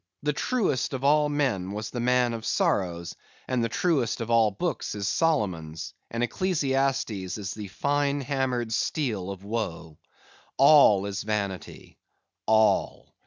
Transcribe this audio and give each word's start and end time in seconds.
The 0.23 0.33
truest 0.33 0.95
of 0.95 1.03
all 1.03 1.29
men 1.29 1.73
was 1.73 1.91
the 1.91 1.99
Man 1.99 2.33
of 2.33 2.43
Sorrows, 2.43 3.15
and 3.47 3.63
the 3.63 3.69
truest 3.69 4.19
of 4.19 4.31
all 4.31 4.49
books 4.49 4.95
is 4.95 5.07
Solomon's, 5.07 5.93
and 6.09 6.23
Ecclesiastes 6.23 7.11
is 7.37 7.53
the 7.53 7.67
fine 7.67 8.21
hammered 8.21 8.73
steel 8.73 9.29
of 9.29 9.43
woe. 9.43 9.99
"All 10.57 11.05
is 11.05 11.21
vanity." 11.21 11.99
ALL. 12.47 13.13